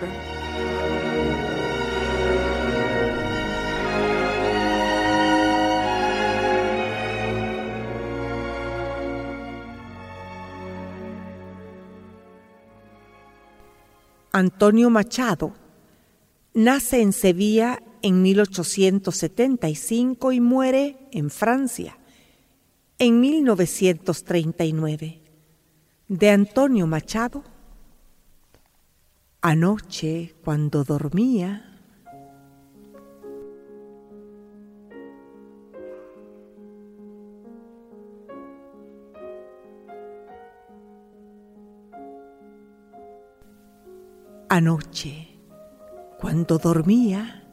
Antonio 14.36 14.90
Machado 14.90 15.54
nace 16.52 17.00
en 17.00 17.14
Sevilla 17.14 17.82
en 18.02 18.20
1875 18.20 20.30
y 20.30 20.40
muere 20.40 21.08
en 21.10 21.30
Francia 21.30 21.96
en 22.98 23.18
1939 23.18 25.22
de 26.08 26.30
Antonio 26.30 26.86
Machado. 26.86 27.44
Anoche 29.40 30.34
cuando 30.44 30.84
dormía, 30.84 31.65
Anoche, 44.48 45.28
cuando 46.20 46.58
dormía, 46.58 47.44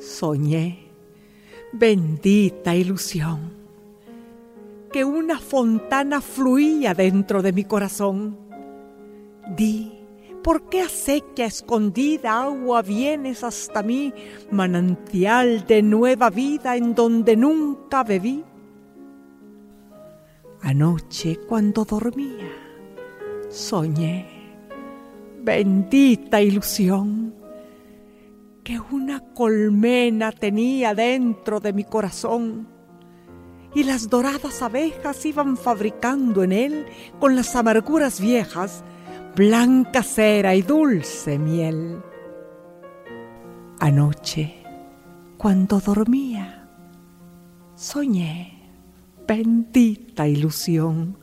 soñé, 0.00 0.90
bendita 1.72 2.74
ilusión 2.74 3.58
que 4.92 5.04
una 5.04 5.38
fontana 5.38 6.20
fluía 6.20 6.94
dentro 6.94 7.42
de 7.42 7.52
mi 7.52 7.64
corazón. 7.64 8.36
Di, 9.56 9.92
¿por 10.42 10.68
qué 10.68 10.82
acequia 10.82 11.46
escondida 11.46 12.42
agua 12.42 12.82
vienes 12.82 13.44
hasta 13.44 13.82
mí, 13.82 14.12
manantial 14.50 15.66
de 15.66 15.82
nueva 15.82 16.30
vida 16.30 16.76
en 16.76 16.94
donde 16.94 17.36
nunca 17.36 18.02
bebí? 18.02 18.44
Anoche 20.62 21.36
cuando 21.46 21.84
dormía, 21.84 22.50
soñé, 23.48 24.37
bendita 25.48 26.42
ilusión, 26.42 27.34
que 28.62 28.78
una 28.78 29.20
colmena 29.32 30.30
tenía 30.30 30.94
dentro 30.94 31.58
de 31.58 31.72
mi 31.72 31.84
corazón 31.84 32.68
y 33.74 33.84
las 33.84 34.10
doradas 34.10 34.60
abejas 34.60 35.24
iban 35.24 35.56
fabricando 35.56 36.42
en 36.42 36.52
él, 36.52 36.86
con 37.18 37.34
las 37.34 37.56
amarguras 37.56 38.20
viejas, 38.20 38.84
blanca 39.36 40.02
cera 40.02 40.54
y 40.54 40.60
dulce 40.60 41.38
miel. 41.38 42.02
Anoche, 43.80 44.54
cuando 45.38 45.80
dormía, 45.80 46.68
soñé, 47.74 48.70
bendita 49.26 50.28
ilusión, 50.28 51.16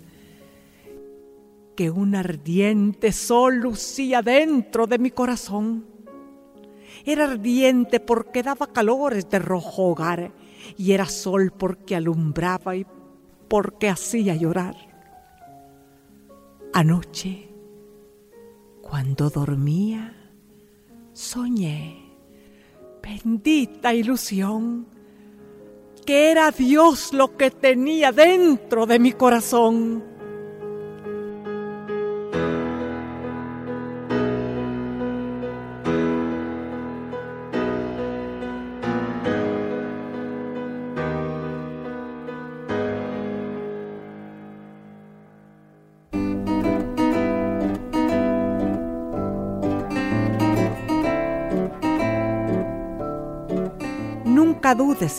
que 1.75 1.91
un 1.91 2.15
ardiente 2.15 3.11
sol 3.11 3.57
lucía 3.57 4.21
dentro 4.21 4.87
de 4.87 4.97
mi 4.97 5.11
corazón. 5.11 5.85
Era 7.05 7.25
ardiente 7.25 7.99
porque 7.99 8.41
daba 8.41 8.67
calores 8.67 9.29
de 9.29 9.39
rojo 9.39 9.83
hogar 9.89 10.31
y 10.77 10.93
era 10.93 11.05
sol 11.05 11.51
porque 11.55 11.95
alumbraba 11.95 12.75
y 12.75 12.85
porque 13.47 13.89
hacía 13.89 14.35
llorar. 14.35 14.75
Anoche, 16.73 17.49
cuando 18.81 19.29
dormía, 19.29 20.15
soñé, 21.13 22.11
bendita 23.03 23.93
ilusión, 23.93 24.87
que 26.05 26.31
era 26.31 26.51
Dios 26.51 27.13
lo 27.13 27.37
que 27.37 27.51
tenía 27.51 28.11
dentro 28.11 28.85
de 28.85 28.99
mi 28.99 29.11
corazón 29.11 30.14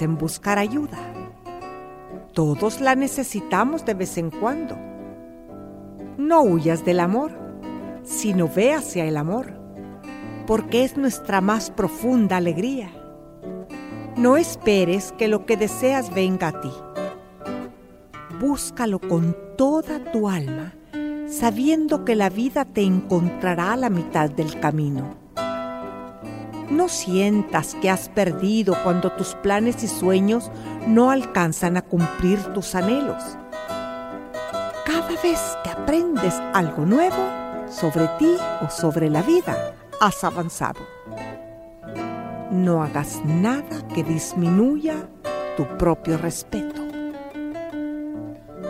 en 0.03 0.19
buscar 0.19 0.59
ayuda. 0.59 0.99
Todos 2.33 2.81
la 2.81 2.95
necesitamos 2.95 3.85
de 3.85 3.95
vez 3.95 4.19
en 4.19 4.31
cuando. 4.31 4.77
No 6.19 6.43
huyas 6.43 6.85
del 6.85 7.01
amor, 7.01 7.33
sino 8.03 8.49
ve 8.49 8.75
hacia 8.75 9.05
el 9.05 9.17
amor, 9.17 9.55
porque 10.47 10.85
es 10.85 10.97
nuestra 10.97 11.41
más 11.41 11.71
profunda 11.71 12.37
alegría. 12.37 12.91
No 14.17 14.37
esperes 14.37 15.13
que 15.13 15.29
lo 15.29 15.47
que 15.47 15.57
deseas 15.57 16.15
venga 16.15 16.49
a 16.49 16.61
ti. 16.61 16.73
Búscalo 18.41 18.99
con 18.99 19.37
toda 19.57 20.13
tu 20.13 20.29
alma, 20.29 20.75
sabiendo 21.29 22.05
que 22.05 22.17
la 22.17 22.29
vida 22.29 22.65
te 22.65 22.83
encontrará 22.83 23.73
a 23.73 23.77
la 23.77 23.91
mitad 23.91 24.31
del 24.31 24.61
camino. 24.61 25.26
No 26.71 26.89
sientas 26.89 27.77
que 27.81 27.91
has 27.91 28.09
perdido 28.09 28.77
cuando 28.83 29.13
tus 29.13 29.35
planes 29.35 29.83
y 29.83 29.89
sueños 29.89 30.51
no 30.87 31.11
alcanzan 31.11 31.77
a 31.77 31.83
cumplir 31.83 32.43
tus 32.53 32.75
anhelos. 32.75 33.23
Cada 34.85 35.21
vez 35.23 35.41
que 35.63 35.71
aprendes 35.71 36.35
algo 36.55 36.85
nuevo 36.85 37.17
sobre 37.69 38.09
ti 38.19 38.37
o 38.63 38.71
sobre 38.71 39.11
la 39.11 39.23
vida, 39.23 39.75
has 40.01 40.23
avanzado 40.25 40.81
no 42.51 42.83
hagas 42.83 43.25
nada 43.25 43.87
que 43.95 44.03
disminuya 44.03 45.09
tu 45.57 45.67
propio 45.77 46.17
respeto. 46.19 46.83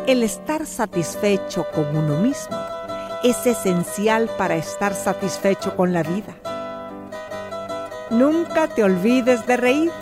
El 0.06 0.22
estar 0.22 0.66
satisfecho 0.66 1.66
con 1.74 1.96
uno 1.96 2.20
mismo 2.20 2.56
es 3.24 3.46
esencial 3.46 4.30
para 4.38 4.56
estar 4.56 4.94
satisfecho 4.94 5.76
con 5.76 5.92
la 5.92 6.02
vida. 6.02 6.34
Nunca 8.10 8.68
te 8.68 8.84
olvides 8.84 9.44
de 9.46 9.56
reír, 9.56 9.92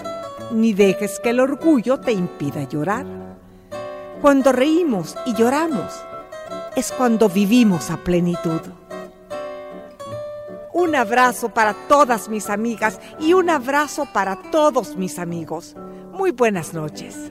ni 0.50 0.74
dejes 0.74 1.18
que 1.20 1.30
el 1.30 1.40
orgullo 1.40 1.98
te 1.98 2.12
impida 2.12 2.64
llorar. 2.64 3.06
Cuando 4.20 4.52
reímos 4.52 5.16
y 5.24 5.34
lloramos, 5.34 5.92
es 6.76 6.92
cuando 6.92 7.28
vivimos 7.28 7.90
a 7.90 7.96
plenitud. 7.96 8.60
Un 10.74 10.94
abrazo 10.96 11.48
para 11.48 11.72
todas 11.88 12.28
mis 12.28 12.50
amigas 12.50 13.00
y 13.20 13.32
un 13.32 13.48
abrazo 13.48 14.06
para 14.12 14.36
todos 14.50 14.96
mis 14.96 15.18
amigos. 15.18 15.74
Muy 16.12 16.30
buenas 16.30 16.74
noches. 16.74 17.30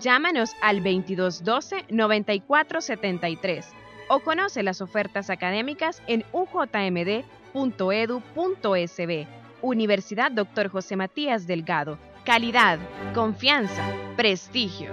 Llámanos 0.00 0.50
al 0.60 0.82
2212-9473 0.82 3.64
o 4.08 4.20
conoce 4.20 4.62
las 4.62 4.80
ofertas 4.80 5.28
académicas 5.30 6.00
en 6.06 6.24
ujmd.edu.sb. 6.32 7.24
Universidad 9.62 10.30
Dr. 10.32 10.68
José 10.68 10.96
Matías 10.96 11.46
Delgado. 11.46 11.98
Calidad, 12.24 12.78
confianza, 13.14 13.84
prestigio. 14.16 14.90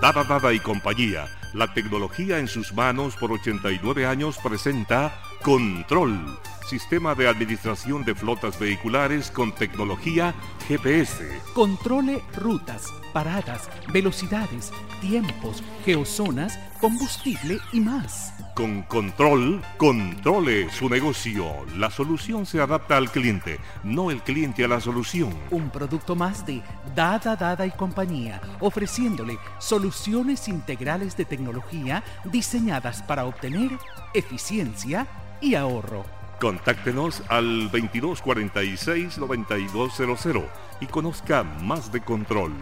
Dada 0.00 0.24
Dada 0.24 0.52
y 0.52 0.58
compañía, 0.58 1.26
la 1.54 1.72
tecnología 1.72 2.38
en 2.38 2.48
sus 2.48 2.74
manos 2.74 3.16
por 3.16 3.32
89 3.32 4.04
años 4.06 4.36
presenta 4.42 5.12
Control 5.42 6.38
Sistema 6.72 7.14
de 7.14 7.28
Administración 7.28 8.02
de 8.02 8.14
Flotas 8.14 8.58
Vehiculares 8.58 9.30
con 9.30 9.54
tecnología 9.54 10.34
GPS. 10.66 11.28
Controle 11.52 12.22
rutas, 12.34 12.86
paradas, 13.12 13.68
velocidades, 13.92 14.72
tiempos, 15.02 15.62
geozonas, 15.84 16.58
combustible 16.80 17.58
y 17.74 17.80
más. 17.80 18.32
Con 18.54 18.84
control, 18.84 19.62
controle 19.76 20.70
su 20.70 20.88
negocio. 20.88 21.66
La 21.76 21.90
solución 21.90 22.46
se 22.46 22.62
adapta 22.62 22.96
al 22.96 23.10
cliente, 23.10 23.60
no 23.84 24.10
el 24.10 24.22
cliente 24.22 24.64
a 24.64 24.68
la 24.68 24.80
solución. 24.80 25.28
Un 25.50 25.68
producto 25.68 26.16
más 26.16 26.46
de 26.46 26.62
Dada 26.96 27.36
Dada 27.36 27.66
y 27.66 27.70
compañía, 27.72 28.40
ofreciéndole 28.60 29.38
soluciones 29.58 30.48
integrales 30.48 31.18
de 31.18 31.26
tecnología 31.26 32.02
diseñadas 32.24 33.02
para 33.02 33.26
obtener 33.26 33.72
eficiencia 34.14 35.06
y 35.42 35.54
ahorro. 35.54 36.21
Contáctenos 36.42 37.22
al 37.28 37.70
2246-9200 37.70 40.42
y 40.80 40.86
conozca 40.86 41.44
más 41.44 41.92
de 41.92 42.00
control. 42.00 42.52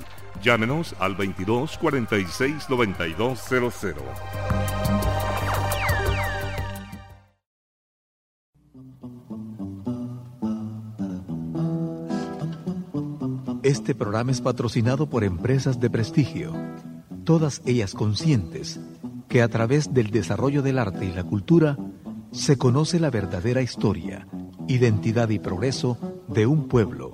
Llámenos 0.43 0.95
al 0.99 1.16
2246-9200. 1.16 3.95
Este 13.62 13.95
programa 13.95 14.31
es 14.31 14.43
patrocinado 14.43 15.09
por 15.09 15.25
empresas 15.25 15.81
de 15.81 15.88
prestigio, 15.88 16.53
todas 17.25 17.62
ellas 17.64 17.95
conscientes 17.95 18.79
que 19.31 19.40
a 19.40 19.49
través 19.49 19.95
del 19.95 20.11
desarrollo 20.11 20.61
del 20.61 20.79
arte 20.79 21.07
y 21.07 21.12
la 21.12 21.25
cultura 21.25 21.79
se 22.33 22.57
conoce 22.57 23.01
la 23.01 23.11
verdadera 23.11 23.62
historia, 23.62 24.27
identidad 24.69 25.29
y 25.31 25.38
progreso 25.38 25.99
de 26.29 26.47
un 26.47 26.69
pueblo. 26.69 27.12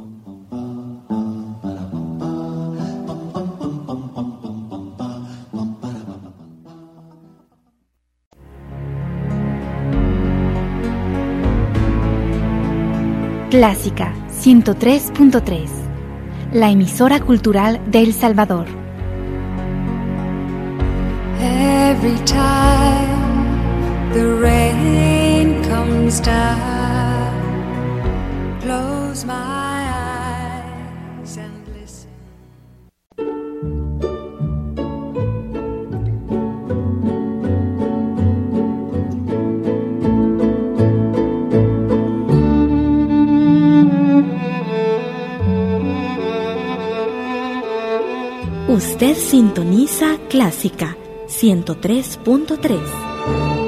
Clásica 13.51 14.13
103.3, 14.31 15.69
la 16.53 16.71
emisora 16.71 17.21
cultural 17.21 17.81
de 17.91 18.01
El 18.01 18.13
Salvador. 18.13 18.67
Every 21.41 22.19
the 24.17 24.27
rain 24.41 25.63
comes 25.65 26.21
down. 26.21 27.33
Close 28.63 29.27
my 29.27 29.91
eyes 29.93 31.37
and 31.37 31.69
listen. 31.77 32.09
Usted 48.69 49.17
sintoniza 49.17 50.19
Clásica 50.31 50.97
103.3. 51.29 53.66